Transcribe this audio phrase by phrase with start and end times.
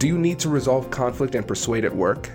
[0.00, 2.30] Do you need to resolve conflict and persuade at work?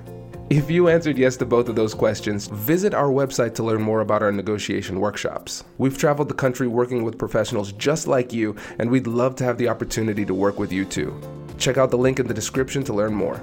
[0.52, 4.02] If you answered yes to both of those questions, visit our website to learn more
[4.02, 5.64] about our negotiation workshops.
[5.80, 9.58] We've traveled the country working with professionals just like you, and we'd love to have
[9.58, 11.20] the opportunity to work with you too.
[11.58, 13.42] Check out the link in the description to learn more.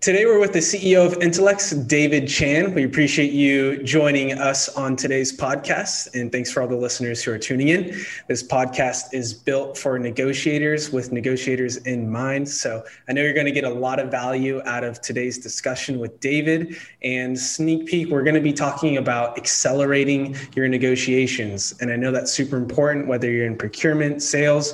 [0.00, 2.72] Today, we're with the CEO of Intellext, David Chan.
[2.72, 6.14] We appreciate you joining us on today's podcast.
[6.18, 7.94] And thanks for all the listeners who are tuning in.
[8.26, 12.48] This podcast is built for negotiators with negotiators in mind.
[12.48, 15.98] So I know you're going to get a lot of value out of today's discussion
[15.98, 16.76] with David.
[17.02, 21.74] And sneak peek, we're going to be talking about accelerating your negotiations.
[21.82, 24.72] And I know that's super important, whether you're in procurement, sales,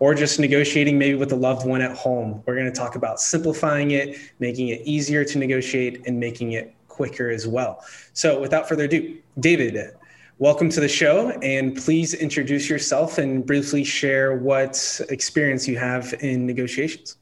[0.00, 2.42] or just negotiating maybe with a loved one at home.
[2.44, 6.74] We're going to talk about simplifying it, making it easier to negotiate, and making it
[6.88, 7.84] quicker as well.
[8.12, 9.94] So, without further ado, David,
[10.38, 11.30] welcome to the show.
[11.42, 17.16] And please introduce yourself and briefly share what experience you have in negotiations.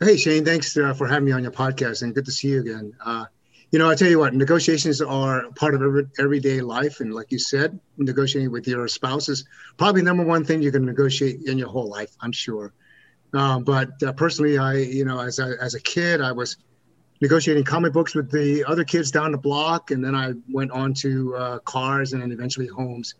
[0.00, 2.60] Hey, Shane, thanks uh, for having me on your podcast and good to see you
[2.60, 2.92] again.
[3.04, 3.26] Uh,
[3.70, 7.00] you know, I tell you what, negotiations are part of every, everyday life.
[7.00, 9.44] And like you said, negotiating with your spouse is
[9.78, 12.74] probably number one thing you can negotiate in your whole life, I'm sure.
[13.34, 16.56] Uh, but uh, personally, I, you know, as a, as a kid, I was
[17.20, 19.90] negotiating comic books with the other kids down the block.
[19.90, 23.14] And then I went on to uh, cars and then eventually homes.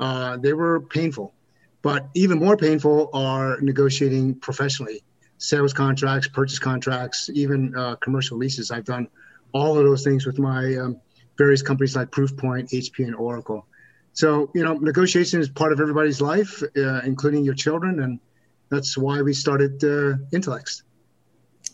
[0.00, 1.34] Uh, they were painful.
[1.82, 5.02] But even more painful are negotiating professionally
[5.38, 8.70] sales contracts, purchase contracts, even uh, commercial leases.
[8.70, 9.08] I've done
[9.52, 11.00] all of those things with my um,
[11.36, 13.66] various companies like Proofpoint, HP, and Oracle.
[14.12, 18.00] So, you know, negotiation is part of everybody's life, uh, including your children.
[18.00, 18.20] And
[18.72, 20.82] that's why we started uh, Intellext.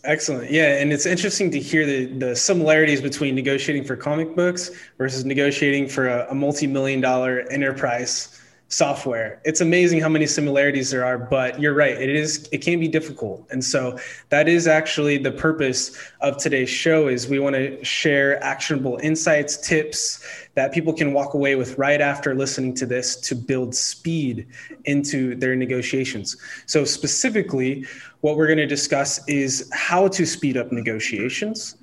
[0.03, 0.51] Excellent.
[0.51, 0.79] Yeah.
[0.79, 5.87] And it's interesting to hear the, the similarities between negotiating for comic books versus negotiating
[5.87, 8.38] for a, a multi million dollar enterprise
[8.69, 9.41] software.
[9.45, 11.99] It's amazing how many similarities there are, but you're right.
[11.99, 13.45] It is it can be difficult.
[13.49, 13.99] And so
[14.29, 19.57] that is actually the purpose of today's show is we want to share actionable insights,
[19.57, 24.47] tips that people can walk away with right after listening to this to build speed
[24.85, 26.37] into their negotiations.
[26.67, 27.85] So specifically,
[28.21, 31.75] what we're going to discuss is how to speed up negotiations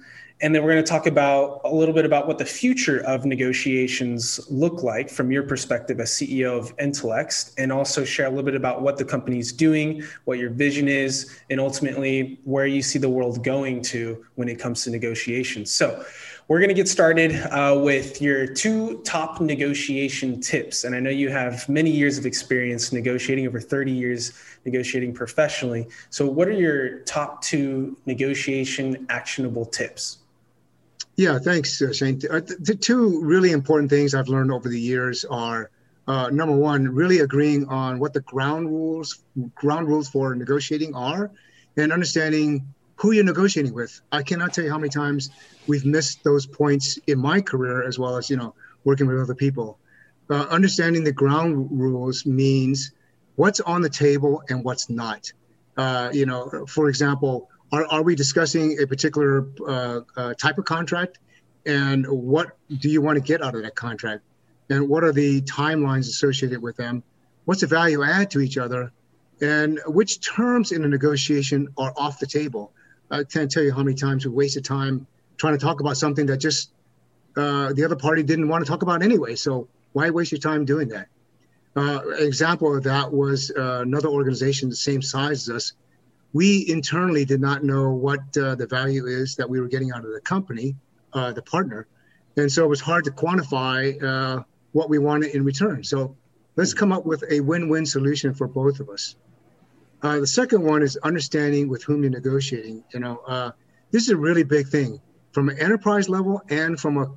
[0.42, 3.24] and then we're going to talk about a little bit about what the future of
[3.24, 8.44] negotiations look like from your perspective as CEO of Intellext, and also share a little
[8.44, 12.82] bit about what the company is doing, what your vision is, and ultimately where you
[12.82, 15.72] see the world going to when it comes to negotiations.
[15.72, 16.04] So
[16.48, 20.84] we're going to get started uh, with your two top negotiation tips.
[20.84, 24.32] And I know you have many years of experience negotiating, over 30 years
[24.66, 25.88] negotiating professionally.
[26.10, 30.18] So, what are your top two negotiation actionable tips?
[31.16, 32.20] Yeah, thanks, uh, Shane.
[32.30, 35.70] Uh, the two really important things I've learned over the years are
[36.06, 39.24] uh, number one, really agreeing on what the ground rules
[39.54, 41.30] ground rules for negotiating are,
[41.76, 42.66] and understanding
[42.96, 44.00] who you're negotiating with.
[44.12, 45.30] I cannot tell you how many times
[45.66, 49.34] we've missed those points in my career, as well as you know working with other
[49.34, 49.78] people.
[50.28, 52.92] Uh, understanding the ground rules means
[53.36, 55.32] what's on the table and what's not.
[55.76, 60.64] Uh, you know, for example, are, are we discussing a particular uh, uh, type of
[60.64, 61.18] contract?
[61.64, 64.22] And what do you want to get out of that contract?
[64.70, 67.02] And what are the timelines associated with them?
[67.44, 68.92] What's the value add to each other?
[69.40, 72.72] And which terms in a negotiation are off the table?
[73.10, 75.06] I can't tell you how many times we wasted time
[75.36, 76.70] trying to talk about something that just
[77.36, 79.34] uh, the other party didn't want to talk about anyway.
[79.34, 81.08] So why waste your time doing that?
[81.76, 85.72] Uh, example of that was uh, another organization the same size as us
[86.32, 90.04] we internally did not know what uh, the value is that we were getting out
[90.04, 90.76] of the company,
[91.12, 91.86] uh, the partner.
[92.36, 94.42] And so it was hard to quantify uh,
[94.72, 95.84] what we wanted in return.
[95.84, 96.16] So
[96.56, 99.16] let's come up with a win win solution for both of us.
[100.02, 102.84] Uh, the second one is understanding with whom you're negotiating.
[102.92, 103.52] You know, uh,
[103.90, 105.00] this is a really big thing
[105.32, 107.16] from an enterprise level and from a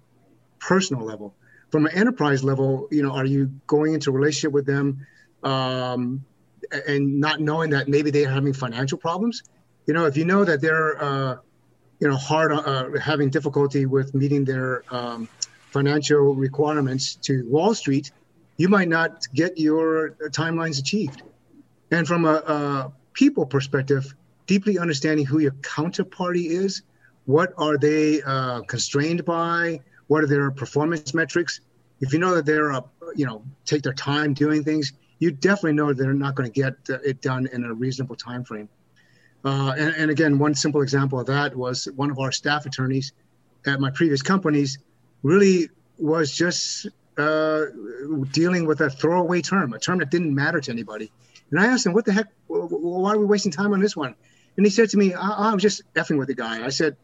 [0.60, 1.36] personal level.
[1.72, 5.06] From an enterprise level, you know, are you going into a relationship with them
[5.44, 6.26] um,
[6.72, 9.44] and not knowing that maybe they're having financial problems.
[9.86, 11.38] You know, if you know that they're, uh,
[12.00, 15.28] you know, hard uh, having difficulty with meeting their um,
[15.72, 18.12] financial requirements to Wall Street,
[18.58, 21.24] you might not get your timelines achieved.
[21.92, 24.14] And from a, a people perspective,
[24.48, 26.84] deeply understanding who your counterparty is,
[27.26, 31.62] what are they uh, constrained by, what are their performance metrics.
[32.02, 32.82] If you know that they're, uh,
[33.16, 36.76] you know, take their time doing things, you definitely know they're not going to get
[36.88, 38.70] it done in a reasonable time frame.
[39.46, 43.14] Uh, and, and, again, one simple example of that was one of our staff attorneys
[43.66, 44.80] at my previous companies
[45.24, 46.88] really was just
[47.18, 47.66] uh,
[48.32, 51.12] dealing with a throwaway term, a term that didn't matter to anybody.
[51.52, 52.28] And I asked him, "What the heck?
[52.48, 54.16] Why are we wasting time on this one?"
[54.58, 56.98] And he said to me, "I, I was just effing with the guy." I said,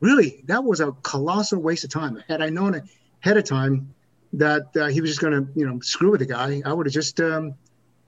[0.00, 0.42] "Really?
[0.46, 2.22] That was a colossal waste of time.
[2.28, 2.82] Had I known
[3.22, 3.94] ahead of time
[4.32, 6.86] that uh, he was just going to, you know, screw with the guy, I would
[6.86, 7.54] have just um,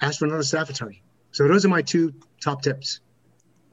[0.01, 1.03] asked for another staff attorney."
[1.33, 3.01] So those are my two top tips.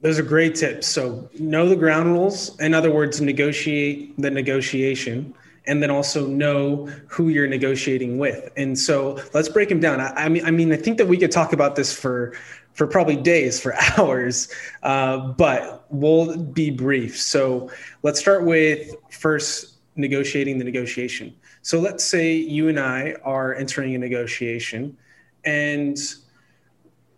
[0.00, 0.86] Those are great tips.
[0.86, 2.58] So know the ground rules.
[2.58, 5.34] In other words, negotiate the negotiation
[5.66, 8.50] and then also know who you're negotiating with.
[8.56, 10.00] And so let's break them down.
[10.00, 12.32] I, I mean, I mean, I think that we could talk about this for
[12.72, 14.48] for probably days, for hours,
[14.82, 17.20] uh, but we'll be brief.
[17.20, 17.70] So
[18.02, 21.34] let's start with first negotiating the negotiation.
[21.62, 24.96] So let's say you and I are entering a negotiation,
[25.44, 25.96] and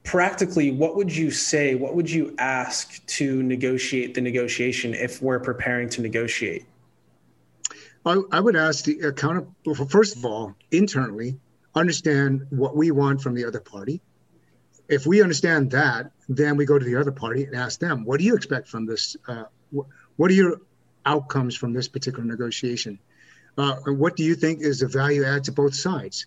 [0.02, 1.74] practically, what would you say?
[1.76, 6.66] What would you ask to negotiate the negotiation if we're preparing to negotiate?
[8.04, 9.48] I, I would ask the account
[9.88, 11.38] first of all internally
[11.74, 14.02] understand what we want from the other party.
[14.88, 18.18] If we understand that, then we go to the other party and ask them, "What
[18.18, 19.16] do you expect from this?
[19.26, 19.44] Uh,
[20.16, 20.60] what are your
[21.06, 22.98] outcomes from this particular negotiation?
[23.58, 26.26] Uh, what do you think is the value add to both sides?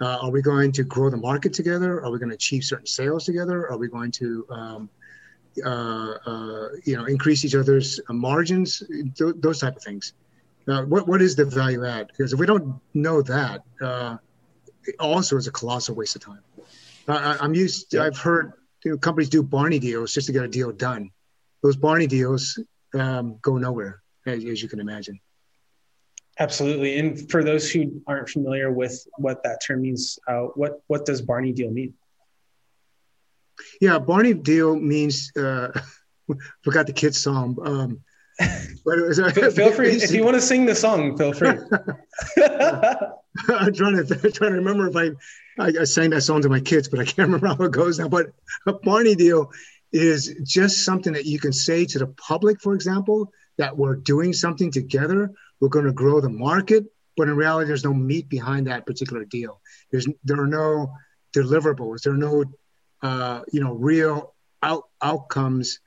[0.00, 2.02] Uh, are we going to grow the market together?
[2.02, 3.70] Are we going to achieve certain sales together?
[3.70, 4.90] Are we going to um,
[5.64, 8.82] uh, uh, you know increase each other's margins?
[9.16, 10.14] Th- those type of things.
[10.68, 12.06] Uh, what what is the value add?
[12.06, 14.16] Because if we don't know that, uh,
[14.84, 16.40] it also is a colossal waste of time.
[17.08, 17.90] I, am used.
[17.90, 18.52] To, I've heard
[18.84, 21.10] you know, companies do Barney deals just to get a deal done.
[21.62, 22.58] Those Barney deals
[22.94, 25.20] um, go nowhere, as, as you can imagine.
[26.40, 26.98] Absolutely.
[26.98, 31.20] And for those who aren't familiar with what that term means, uh, what what does
[31.20, 31.92] Barney deal mean?
[33.80, 35.68] Yeah, Barney deal means uh,
[36.64, 37.58] forgot the kids song.
[37.62, 38.00] Um,
[38.84, 41.18] feel, feel free if you want to sing the song.
[41.18, 41.50] Feel free.
[43.48, 46.60] I'm trying to trying to remember if I, I, I sang that song to my
[46.60, 48.08] kids, but I can't remember how it goes now.
[48.08, 48.32] But
[48.66, 49.52] a Barney deal
[49.92, 54.32] is just something that you can say to the public, for example, that we're doing
[54.32, 55.32] something together.
[55.60, 56.84] We're going to grow the market,
[57.16, 59.60] but in reality, there's no meat behind that particular deal.
[59.90, 60.94] There's there are no
[61.36, 62.02] deliverables.
[62.02, 62.44] There are no
[63.02, 65.80] uh, you know real out, outcomes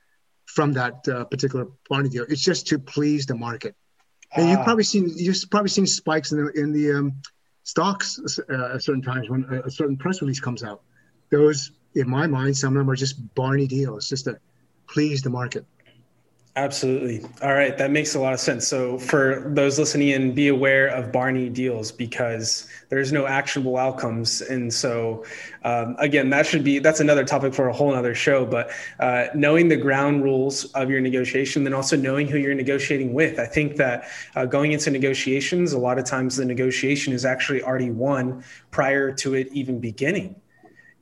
[0.46, 2.24] from that uh, particular Barney deal.
[2.28, 3.74] It's just to please the market.
[4.36, 4.64] And you've ah.
[4.64, 7.20] probably seen you've probably seen spikes in the in the um,
[7.62, 10.82] stocks uh, at certain times when a, a certain press release comes out.
[11.30, 14.38] Those, in my mind, some of them are just Barney deals, just to
[14.88, 15.64] please the market.
[16.56, 17.20] Absolutely.
[17.42, 17.76] All right.
[17.76, 18.68] That makes a lot of sense.
[18.68, 24.40] So, for those listening in, be aware of Barney deals because there's no actionable outcomes.
[24.40, 25.24] And so,
[25.64, 28.46] um, again, that should be that's another topic for a whole other show.
[28.46, 28.70] But
[29.00, 33.40] uh, knowing the ground rules of your negotiation, then also knowing who you're negotiating with.
[33.40, 37.64] I think that uh, going into negotiations, a lot of times the negotiation is actually
[37.64, 40.36] already won prior to it even beginning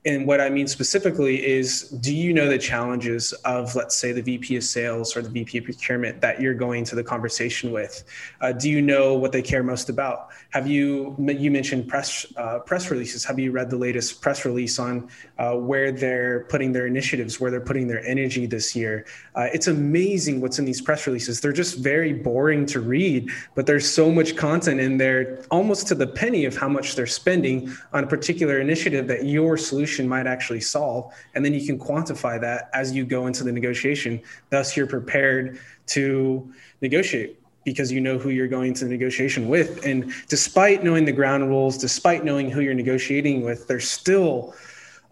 [0.04, 4.20] and what I mean specifically is do you know the challenges of, let's say, the
[4.20, 8.02] VP of sales or the VP of procurement that you're going to the conversation with?
[8.40, 10.30] Uh, do you know what they care most about?
[10.50, 13.24] Have you, you mentioned press, uh, press releases.
[13.24, 17.52] Have you read the latest press release on uh, where they're putting their initiatives, where
[17.52, 19.06] they're putting their energy this year?
[19.36, 21.40] Uh, it's amazing what's in these press releases.
[21.40, 25.94] They're just very boring to read, but there's so much content in there, almost to
[25.94, 30.26] the penny of how much they're spending on a particular initiative that your solution might
[30.26, 31.12] actually solve.
[31.34, 34.20] And then you can quantify that as you go into the negotiation.
[34.50, 35.58] Thus, you're prepared
[35.88, 39.84] to negotiate because you know who you're going to the negotiation with.
[39.86, 44.54] And despite knowing the ground rules, despite knowing who you're negotiating with, there's still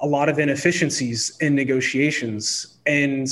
[0.01, 2.79] a lot of inefficiencies in negotiations.
[2.87, 3.29] And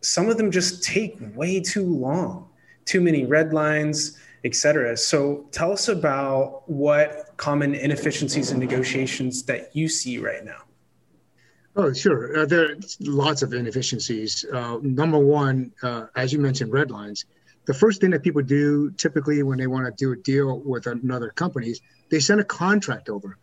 [0.00, 2.48] some of them just take way too long,
[2.84, 4.96] too many red lines, etc.
[4.96, 10.62] So tell us about what common inefficiencies in negotiations that you see right now.
[11.76, 12.38] Oh, sure.
[12.38, 14.44] Uh, there are lots of inefficiencies.
[14.52, 17.24] Uh, number one, uh, as you mentioned, red lines.
[17.66, 20.86] The first thing that people do typically when they want to do a deal with
[20.86, 23.38] another company is they send a contract over.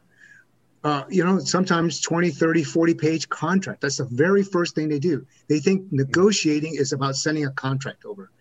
[0.84, 3.82] uh, you know, sometimes 20, 30, 40 page contract.
[3.82, 5.26] That's the very first thing they do.
[5.50, 8.32] They think negotiating is about sending a contract over.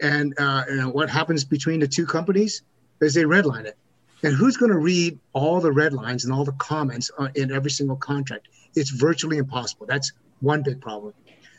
[0.00, 2.62] And, uh, and what happens between the two companies
[3.00, 3.78] is they redline it.
[4.24, 7.70] And who's going to read all the red lines and all the comments in every
[7.70, 8.48] single contract?
[8.74, 9.86] It's virtually impossible.
[9.86, 11.14] That's one big problem.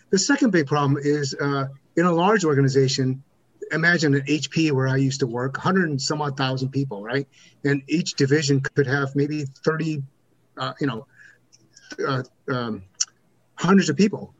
[0.10, 3.24] The second big problem is uh, in a large organization,
[3.72, 7.28] imagine an HP where I used to work, 100 and some odd thousand people, right?
[7.64, 10.04] And each division could have maybe 30,
[10.58, 11.08] uh, you know,
[12.06, 12.84] uh, um,
[13.56, 14.34] hundreds of people.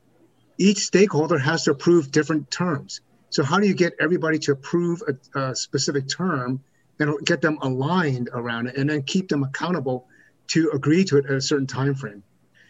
[0.58, 3.02] Each stakeholder has to approve different terms.
[3.30, 6.64] So how do you get everybody to approve a, a specific term
[7.00, 10.08] and get them aligned around it, and then keep them accountable
[10.48, 12.24] to agree to it at a certain time frame?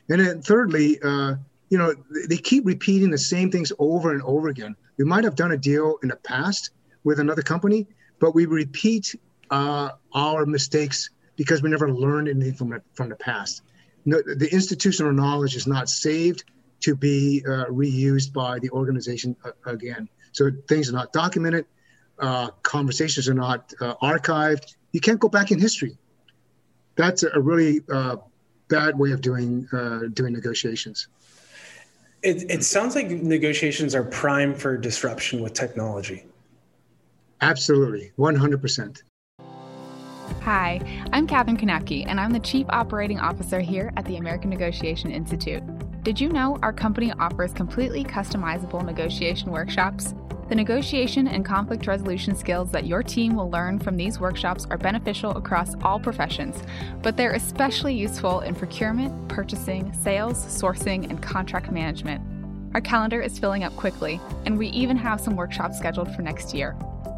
[0.10, 1.36] And then thirdly, uh,
[1.70, 1.94] you know,
[2.30, 4.76] they keep repeating the same things over and over again.
[4.98, 6.72] We might have done a deal in the past
[7.04, 7.88] with another company,
[8.20, 9.16] but we repeat
[9.50, 13.62] uh, our mistakes because we never learned anything from it from the past.
[14.06, 16.44] No, the institutional knowledge is not saved
[16.82, 20.08] to be uh, reused by the organization uh, again.
[20.32, 21.66] So things are not documented,
[22.20, 24.76] uh, conversations are not uh, archived.
[24.92, 25.98] You can't go back in history.
[26.96, 28.18] That's a really uh,
[28.76, 31.08] bad way of doing uh, doing negotiations.
[32.24, 36.26] It, it sounds like negotiations are prime for disruption with technology.
[37.42, 39.04] Absolutely, 100%.
[40.42, 40.80] Hi,
[41.14, 45.62] I'm Katherine Knapke, and I'm the Chief Operating Officer here at the American Negotiation Institute.
[46.04, 50.16] Did you know our company offers completely customizable negotiation workshops?
[50.48, 54.78] The negotiation and conflict resolution skills that your team will learn from these workshops are
[54.78, 56.62] beneficial across all professions,
[57.02, 62.22] but they're especially useful in procurement, purchasing, sales, sourcing, and contract management.
[62.76, 66.54] Our calendar is filling up quickly, and we even have some workshops scheduled for next
[66.54, 66.78] year.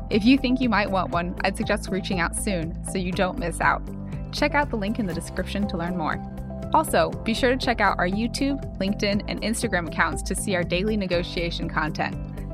[0.10, 3.40] If you think you might want one, I'd suggest reaching out soon so you don't
[3.40, 3.82] miss out.
[4.32, 6.16] Check out the link in the description to learn more.
[6.74, 10.64] Also, be sure to check out our YouTube, LinkedIn, and Instagram accounts to see our
[10.64, 12.16] daily negotiation content.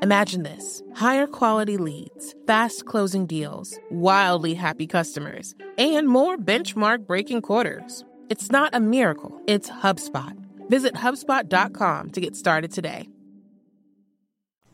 [0.00, 7.42] Imagine this higher quality leads, fast closing deals, wildly happy customers, and more benchmark breaking
[7.42, 8.04] quarters.
[8.28, 10.36] It's not a miracle, it's HubSpot.
[10.68, 13.08] Visit HubSpot.com to get started today.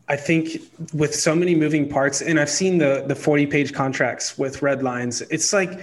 [0.07, 0.61] I think
[0.93, 4.83] with so many moving parts, and I've seen the the 40 page contracts with red
[4.83, 5.81] lines, it's like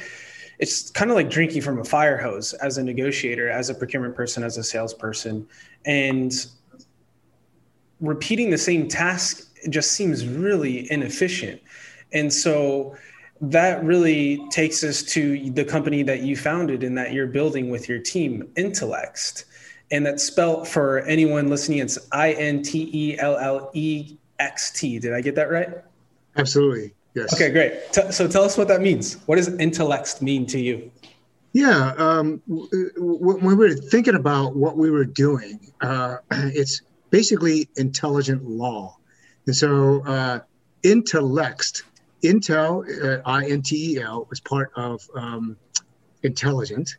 [0.61, 4.15] it's kind of like drinking from a fire hose as a negotiator, as a procurement
[4.15, 5.49] person, as a salesperson.
[5.85, 6.33] And
[8.03, 11.63] repeating the same task just seems really inefficient.
[12.13, 12.97] And so
[13.41, 17.89] that really takes us to the company that you founded and that you're building with
[17.89, 19.45] your team, Intellext.
[19.91, 24.71] And that's spelled for anyone listening, it's I N T E L L E X
[24.73, 24.99] T.
[24.99, 25.69] Did I get that right?
[26.37, 26.95] Absolutely.
[27.15, 27.35] Yes.
[27.35, 27.93] Okay, great.
[27.93, 29.19] T- so tell us what that means.
[29.27, 30.91] What does Intellext mean to you?
[31.53, 36.81] Yeah, um, when we were thinking about what we were doing, uh, it's
[37.13, 38.97] basically intelligent law.
[39.47, 40.41] And so uh,
[40.83, 41.29] Intel,
[42.25, 45.57] uh, I-N-T-E-L, is part of um,
[46.23, 46.97] intelligent,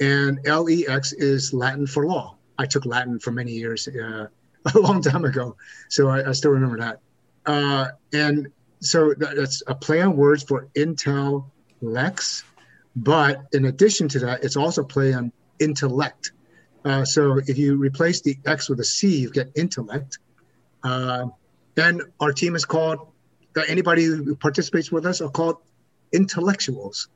[0.00, 2.36] and L-E-X is Latin for law.
[2.58, 4.26] I took Latin for many years, uh,
[4.74, 5.56] a long time ago,
[5.88, 7.00] so I, I still remember that.
[7.46, 8.48] Uh, and
[8.80, 11.46] so that, that's a play on words for Intel
[11.80, 12.44] Lex,
[12.96, 15.30] but in addition to that, it's also play on
[15.60, 16.32] intellect.
[16.84, 20.18] Uh, so if you replace the X with a C, you get intellect.
[20.82, 21.26] Uh,
[21.76, 23.08] and our team is called,
[23.56, 25.56] uh, anybody who participates with us are called
[26.12, 27.08] intellectuals.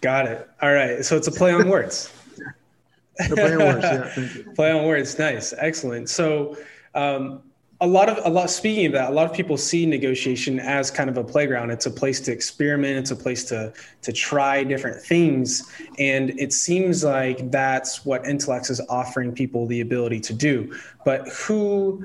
[0.00, 0.48] Got it.
[0.62, 1.04] All right.
[1.04, 2.12] So it's a play on words.
[3.28, 4.52] play on words, yeah.
[4.54, 5.18] Play on words.
[5.18, 5.52] Nice.
[5.58, 6.08] Excellent.
[6.08, 6.56] So,
[6.94, 7.42] um,
[7.82, 10.90] a lot of a lot speaking of that a lot of people see negotiation as
[10.90, 13.72] kind of a playground it's a place to experiment it's a place to
[14.02, 19.80] to try different things and it seems like that's what Intellext is offering people the
[19.80, 22.04] ability to do but who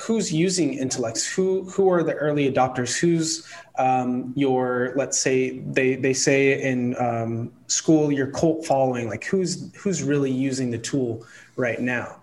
[0.00, 1.32] who's using Intellext?
[1.34, 2.98] Who who are the early adopters?
[2.98, 9.08] Who's um, your let's say they they say in um, school your cult following?
[9.08, 11.24] Like who's who's really using the tool
[11.56, 12.20] right now?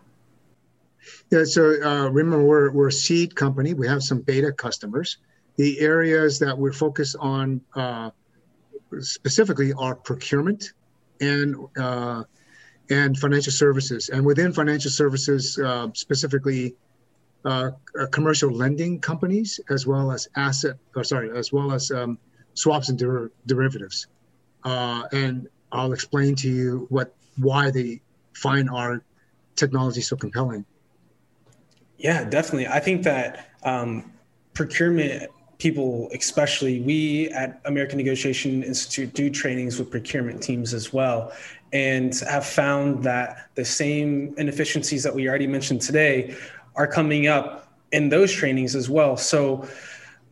[1.33, 3.73] Yeah, so uh, remember we're we're a seed company.
[3.73, 5.17] We have some beta customers.
[5.55, 8.11] The areas that we're focused on uh,
[8.99, 10.73] specifically are procurement
[11.21, 12.25] and uh,
[12.91, 16.75] and financial services, and within financial services uh, specifically
[17.45, 22.19] uh, uh, commercial lending companies as well as asset, or sorry, as well as um,
[22.53, 24.05] swaps and der- derivatives.
[24.63, 28.03] And I'll explain to you what why they
[28.35, 29.03] find our
[29.55, 30.63] technology so compelling.
[32.03, 32.67] Yeah, definitely.
[32.67, 34.11] I think that um,
[34.53, 41.31] procurement people, especially we at American Negotiation Institute, do trainings with procurement teams as well,
[41.71, 46.35] and have found that the same inefficiencies that we already mentioned today
[46.75, 49.15] are coming up in those trainings as well.
[49.15, 49.65] So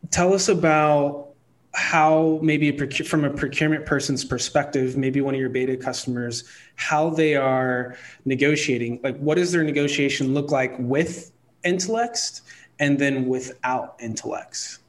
[0.09, 1.29] tell us about
[1.73, 6.43] how maybe a from a procurement person's perspective maybe one of your beta customers
[6.75, 11.30] how they are negotiating like what does their negotiation look like with
[11.63, 12.41] Intellext
[12.79, 14.79] and then without Intellext?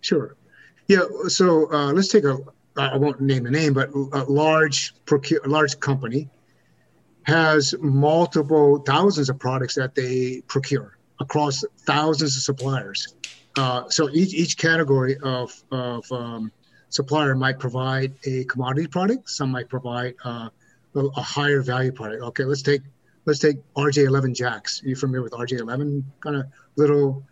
[0.00, 0.36] sure
[0.88, 2.38] yeah so uh, let's take a
[2.76, 6.28] i won't name a name but a large procure, large company
[7.24, 13.14] has multiple thousands of products that they procure across thousands of suppliers.
[13.56, 16.50] Uh, so each, each category of, of um,
[16.88, 19.28] supplier might provide a commodity product.
[19.28, 20.48] Some might provide uh,
[20.94, 22.22] a, a, higher value product.
[22.22, 22.82] Okay, let's take
[23.24, 24.82] let's take RJ11 jacks.
[24.82, 26.02] Are you familiar with RJ11?
[26.20, 26.46] Kind of
[26.76, 27.24] little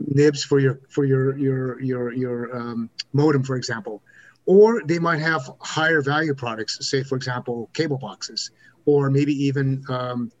[0.00, 4.02] nibs for your for your your your your um, modem, for example.
[4.44, 8.50] Or they might have higher value products, say for example cable boxes,
[8.86, 10.32] or maybe even um,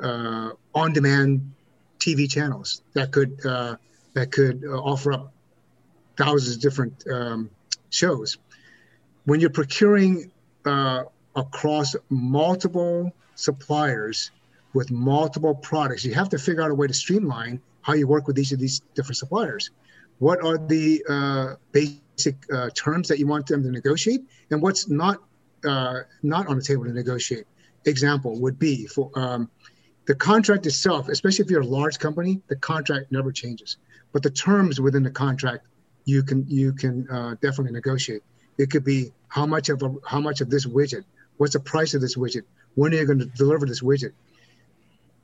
[0.00, 1.52] uh, on-demand
[1.98, 3.76] TV channels that could uh,
[4.14, 5.32] that could uh, offer up
[6.16, 7.50] thousands of different um,
[7.90, 8.38] shows.
[9.24, 10.30] When you're procuring
[10.64, 11.04] uh,
[11.34, 14.32] across multiple suppliers
[14.74, 18.26] with multiple products, you have to figure out a way to streamline how you work
[18.26, 19.70] with each of these different suppliers.
[20.18, 24.88] What are the uh, basic uh, terms that you want them to negotiate, and what's
[24.88, 25.18] not
[25.64, 27.46] uh, not on the table to negotiate?
[27.84, 29.48] Example would be for um,
[30.06, 33.76] the contract itself, especially if you're a large company, the contract never changes.
[34.12, 35.66] But the terms within the contract,
[36.04, 38.22] you can you can uh, definitely negotiate.
[38.58, 41.04] It could be how much of a, how much of this widget,
[41.36, 42.44] what's the price of this widget,
[42.76, 44.12] when are you going to deliver this widget?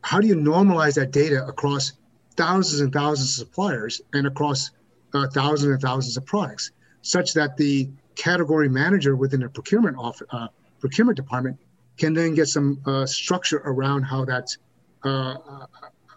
[0.02, 1.92] How do you normalize that data across
[2.36, 4.70] thousands and thousands of suppliers and across
[5.14, 9.96] uh, thousands and thousands of products, such that the category manager within a procurement
[10.30, 10.48] uh,
[10.80, 11.58] procurement department
[11.98, 14.58] can then get some uh, structure around how that's
[15.04, 15.66] uh, uh,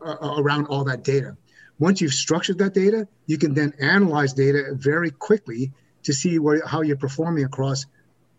[0.06, 1.36] uh, around all that data.
[1.80, 5.72] Once you've structured that data, you can then analyze data very quickly
[6.04, 7.86] to see how you're performing across,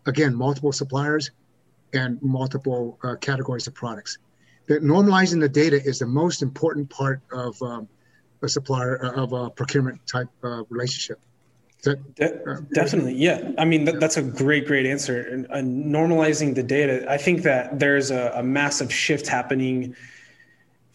[0.07, 1.31] again, multiple suppliers
[1.93, 4.17] and multiple uh, categories of products.
[4.67, 7.87] That normalizing the data is the most important part of um,
[8.41, 11.19] a supplier of a procurement type uh, relationship.
[11.83, 13.51] That, De- definitely, yeah.
[13.57, 15.21] I mean, that, that's a great, great answer.
[15.21, 19.95] And, and, normalizing the data, I think that there's a, a massive shift happening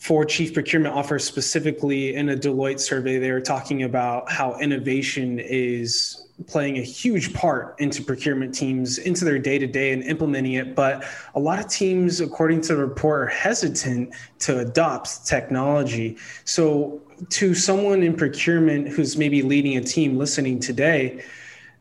[0.03, 5.39] for chief procurement officers specifically in a Deloitte survey, they were talking about how innovation
[5.39, 10.55] is playing a huge part into procurement teams, into their day to day and implementing
[10.55, 10.75] it.
[10.75, 11.05] But
[11.37, 16.17] a lot of teams, according to the report, are hesitant to adopt technology.
[16.47, 21.25] So, to someone in procurement who's maybe leading a team listening today,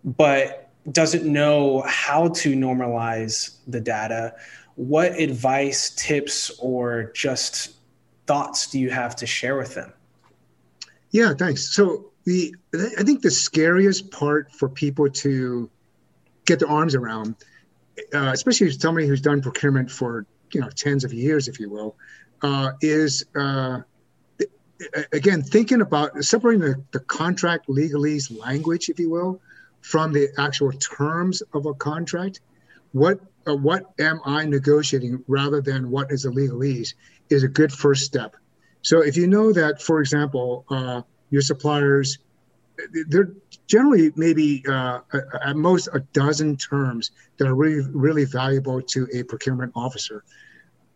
[0.04, 4.36] but doesn't know how to normalize the data,
[4.76, 7.81] what advice, tips, or just
[8.28, 9.94] thoughts do you have to share with them?
[11.12, 11.74] Yeah, thanks.
[11.76, 15.70] So the I think the scariest part for people to
[16.46, 17.36] get their arms around,
[18.14, 21.96] uh, especially somebody who's done procurement for you know tens of years, if you will,
[22.42, 23.80] uh, is uh,
[25.12, 29.42] again thinking about separating the, the contract legalese language, if you will,
[29.82, 32.42] from the actual terms of a contract.
[32.94, 36.94] What uh, what am I negotiating rather than what is a legalese
[37.32, 38.36] is a good first step.
[38.82, 42.18] So if you know that, for example, uh, your suppliers,
[43.08, 43.32] they're
[43.68, 45.00] generally maybe uh,
[45.44, 50.24] at most a dozen terms that are really really valuable to a procurement officer: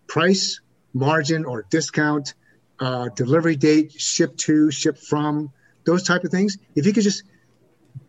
[0.07, 0.59] price,
[0.93, 2.33] margin or discount,
[2.79, 5.51] uh, delivery date, ship to, ship from,
[5.85, 6.57] those type of things.
[6.75, 7.23] If you could just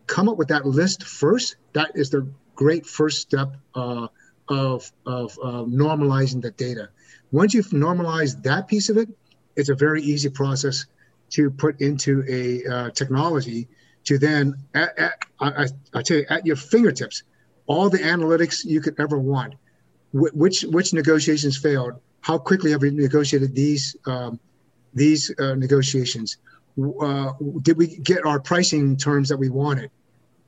[0.07, 4.07] come up with that list first, that is the great first step uh,
[4.49, 6.89] of of normalizing the data.
[7.31, 9.09] Once you've normalized that piece of it,
[9.55, 10.85] it's a very easy process
[11.29, 13.67] to put into a uh, technology
[14.05, 17.23] to then, at, at, I, I tell you, at your fingertips,
[17.65, 19.55] all the analytics you could ever want.
[20.11, 21.99] Wh- which which negotiations failed?
[22.21, 24.39] How quickly have we negotiated these um,
[24.93, 26.37] these uh, negotiations?
[26.79, 29.91] Uh, did we get our pricing terms that we wanted?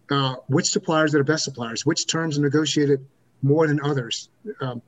[0.10, 1.86] Uh, which suppliers are the best suppliers?
[1.86, 3.06] Which terms negotiated
[3.42, 4.30] more than others?
[4.62, 4.82] Um,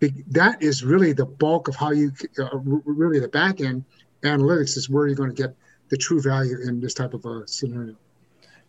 [0.00, 3.84] that is really the bulk of how you uh, really the back end
[4.22, 5.54] analytics is where you're going to get
[5.88, 7.94] the true value in this type of a scenario.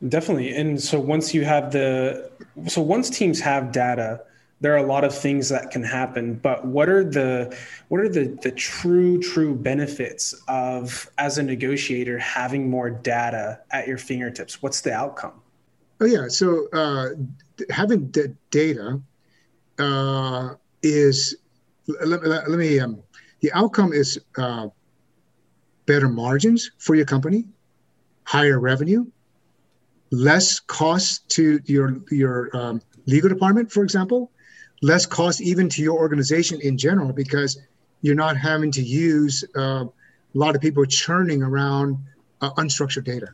[0.08, 0.56] Definitely.
[0.56, 2.32] And so once you have the,
[2.68, 4.22] so once teams have data,
[4.62, 8.10] there are a lot of things that can happen but what are the what are
[8.10, 14.62] the the true true benefits of as a negotiator having more data at your fingertips
[14.62, 15.42] what's the outcome
[16.02, 17.08] oh yeah so uh,
[17.70, 19.00] having the data
[19.80, 21.36] uh, is
[21.88, 23.02] let, let, let me um,
[23.42, 24.68] the outcome is uh,
[25.86, 27.46] better margins for your company,
[28.24, 29.06] higher revenue,
[30.12, 34.32] less cost to your your um, legal department, for example,
[34.82, 37.60] less cost even to your organization in general because
[38.02, 41.98] you're not having to use uh, a lot of people churning around
[42.42, 43.30] uh, unstructured data.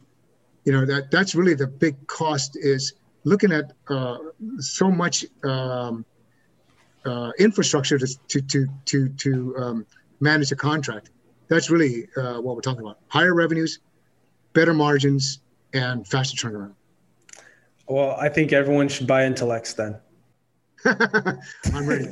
[0.64, 4.18] You know that that's really the big cost is looking at uh,
[4.60, 6.06] so much um,
[7.06, 9.86] uh, infrastructure to to to to, to um,
[10.20, 11.12] manage a contract
[11.48, 13.00] that's really uh, what we're talking about.
[13.08, 13.80] Higher revenues,
[14.54, 15.39] better margins,
[15.74, 16.74] and faster turnaround.
[17.88, 19.98] Well, I think everyone should buy Intellext then.
[21.74, 22.06] I'm ready.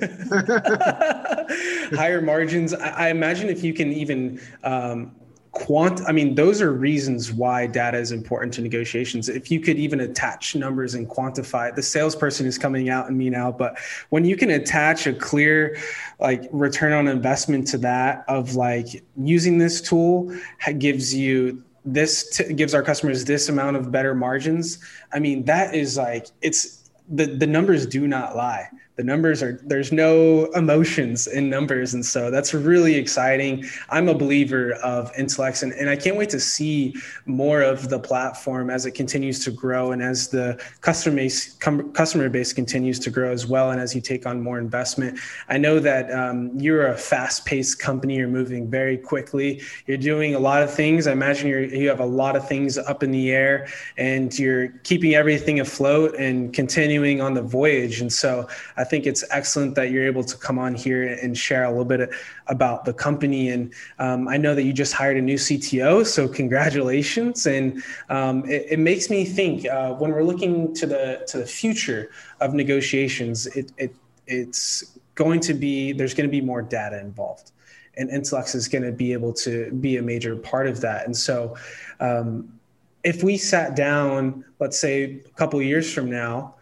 [1.96, 2.74] Higher margins.
[2.74, 5.16] I, I, imagine if you can even um,
[5.54, 9.30] quant i mean those are reasons why data is important to negotiations.
[9.30, 13.30] If you could even attach numbers and quantify the salesperson is coming out and me
[13.30, 13.78] now but
[14.10, 15.78] when you can attach a clear
[16.20, 20.36] like return on investment to that of like using this tool
[20.80, 24.80] gives you this t- gives our customers this amount of better margins
[25.14, 29.60] i mean that is like it's the the numbers do not lie the numbers are
[29.66, 31.94] there's no emotions in numbers.
[31.94, 33.66] And so that's really exciting.
[33.90, 38.00] I'm a believer of Intellext and, and i can't wait to see more of the
[38.00, 41.54] platform as it continues to grow and as the customer base
[41.94, 45.20] customer base continues to grow as well and as you take on more investment.
[45.50, 48.18] I know that um, you're a fast-paced company.
[48.18, 49.62] You're moving very quickly.
[49.88, 51.08] You're doing a lot of things.
[51.08, 54.70] I imagine you you have a lot of things up in the air and you're
[54.84, 58.02] keeping everything afloat and continuing on the voyage.
[58.02, 61.64] And so I think it's excellent that you're able to come on here and share
[61.64, 62.10] a little bit
[62.48, 63.50] about the company.
[63.50, 67.46] And um, I know that you just hired a new CTO, so congratulations.
[67.46, 71.46] And um, it, it, makes me think uh, when we're looking to the to the
[71.46, 73.96] future of negotiations, it, it
[74.28, 77.52] it's going to be there's going to be more data involved
[77.98, 81.06] and Intellext is going to be able to be a major part of that.
[81.06, 81.56] And so,
[82.00, 82.60] um,
[83.04, 86.56] if we sat down, let's say a couple years from now,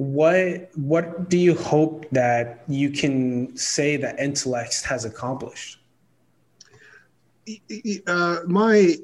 [0.00, 5.78] what what do you hope that you can say that Intellext has accomplished?
[8.06, 8.96] Uh, my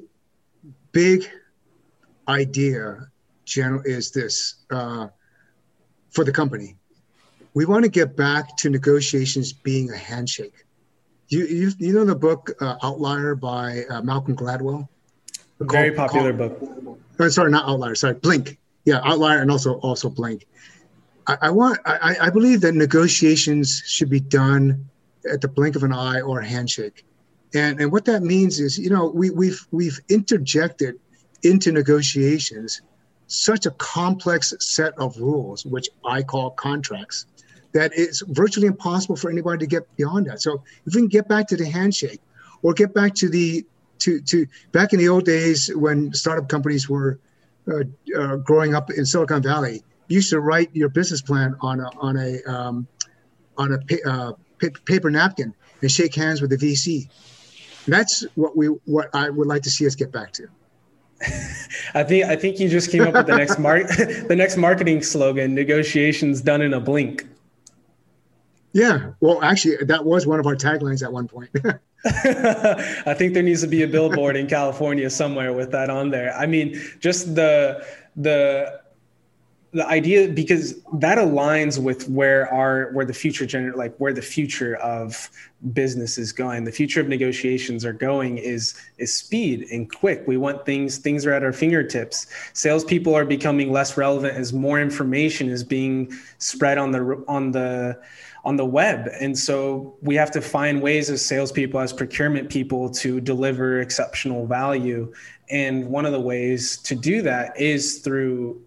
[0.93, 1.29] big
[2.27, 3.11] idea,
[3.45, 5.09] general, is this uh,
[6.09, 6.75] for the company.
[7.53, 10.65] We want to get back to negotiations being a handshake.
[11.27, 14.87] You you, you know the book uh, Outlier by uh, Malcolm Gladwell.
[15.59, 16.57] Very popular book.
[17.19, 17.93] Oh, sorry, not Outlier.
[17.93, 18.57] Sorry, Blink.
[18.85, 20.47] Yeah, Outlier and also also Blink.
[21.27, 24.89] I, I want I, I believe that negotiations should be done
[25.31, 27.05] at the blink of an eye or a handshake.
[27.53, 30.95] And and what that means is, you know, we, we've we've interjected
[31.43, 32.81] into negotiations
[33.27, 37.25] such a complex set of rules, which I call contracts,
[37.73, 40.41] that it's virtually impossible for anybody to get beyond that.
[40.41, 42.21] So if we can get back to the handshake,
[42.61, 43.65] or get back to the
[43.99, 47.19] to to back in the old days when startup companies were
[47.67, 47.83] uh,
[48.17, 52.17] uh, growing up in Silicon Valley, you should write your business plan on a on
[52.17, 52.87] a um,
[53.57, 57.09] on a pa- uh, pa- paper napkin and shake hands with the VC.
[57.87, 60.47] That's what we what I would like to see us get back to.
[61.93, 63.87] I think I think you just came up with the next mark
[64.27, 67.27] the next marketing slogan: negotiations done in a blink.
[68.73, 71.49] Yeah, well, actually, that was one of our taglines at one point.
[72.05, 76.33] I think there needs to be a billboard in California somewhere with that on there.
[76.33, 77.83] I mean, just the
[78.15, 78.81] the
[79.73, 84.21] the idea because that aligns with where our where the future gener like where the
[84.21, 85.29] future of
[85.73, 86.63] business is going.
[86.63, 90.23] The future of negotiations are going is is speed and quick.
[90.25, 92.27] We want things things are at our fingertips.
[92.53, 97.99] Salespeople are becoming less relevant as more information is being spread on the on the
[98.45, 99.09] on the web.
[99.19, 104.47] And so we have to find ways as salespeople as procurement people to deliver exceptional
[104.47, 105.13] value.
[105.49, 108.61] And one of the ways to do that is through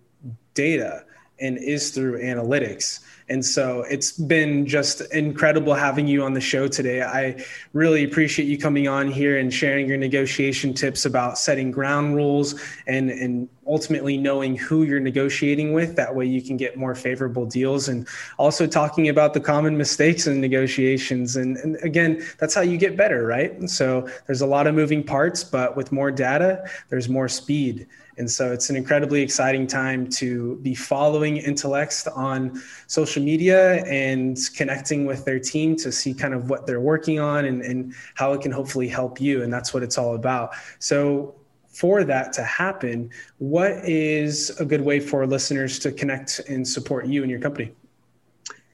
[0.55, 1.05] data
[1.41, 3.01] and is through analytics.
[3.31, 7.03] And so it's been just incredible having you on the show today.
[7.03, 12.17] I really appreciate you coming on here and sharing your negotiation tips about setting ground
[12.17, 15.95] rules and, and ultimately knowing who you're negotiating with.
[15.95, 18.07] That way you can get more favorable deals and
[18.37, 21.37] also talking about the common mistakes in negotiations.
[21.37, 23.53] And, and again, that's how you get better, right?
[23.53, 27.87] And so there's a lot of moving parts, but with more data, there's more speed.
[28.19, 34.39] And so it's an incredibly exciting time to be following Intellext on social media and
[34.55, 38.35] connecting with their team to see kind of what they're working on and, and how
[38.35, 39.43] it can hopefully help you.
[39.43, 40.51] And that's what it's all about.
[40.81, 41.35] So
[41.81, 47.07] for that to happen, what is a good way for listeners to connect and support
[47.07, 47.73] you and your company?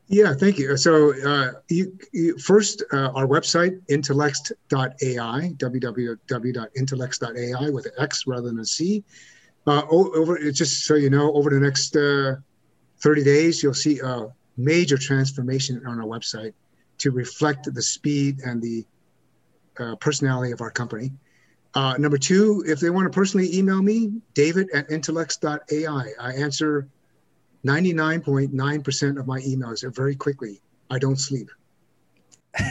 [0.09, 0.77] Yeah, thank you.
[0.77, 8.59] So, uh, you, you, first, uh, our website, intellext.ai, www.intellext.ai with an X rather than
[8.59, 9.05] a C.
[9.69, 12.35] Uh, over just so you know, over the next uh,
[13.03, 16.55] 30 days, you'll see a major transformation on our website
[16.99, 18.85] to reflect the speed and the
[19.79, 21.13] uh, personality of our company.
[21.77, 26.07] Uh, number two, if they want to personally email me, david at intellext.ai.
[26.19, 26.89] I answer
[27.67, 30.63] 99.9% of my emails very quickly.
[30.89, 31.51] I don't sleep.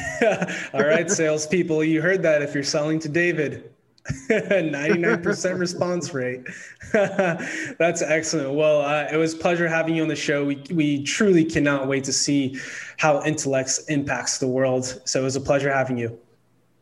[0.73, 2.41] All right, salespeople, you heard that.
[2.41, 3.71] If you're selling to David,
[4.29, 6.41] 99% response rate.
[6.91, 8.55] That's excellent.
[8.55, 10.45] Well, uh, it was a pleasure having you on the show.
[10.45, 12.59] We, we truly cannot wait to see
[12.97, 14.99] how Intellext impacts the world.
[15.05, 16.17] So it was a pleasure having you.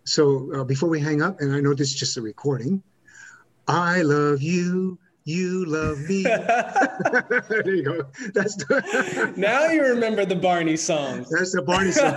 [0.06, 2.84] So uh, before we hang up, and I know this is just a recording,
[3.68, 5.00] I love you.
[5.26, 6.24] You love me.
[7.50, 8.06] there you go.
[8.34, 11.26] That's the now you remember the Barney song.
[11.32, 12.14] That's the Barney song.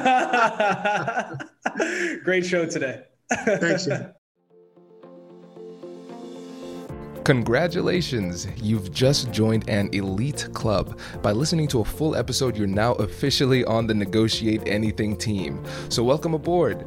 [2.24, 3.04] Great show today.
[3.30, 3.86] Thanks.
[3.86, 4.08] Yeah.
[7.22, 8.46] Congratulations!
[8.62, 11.00] You've just joined an elite club.
[11.22, 15.60] By listening to a full episode, you're now officially on the Negotiate Anything team.
[15.88, 16.86] So, welcome aboard.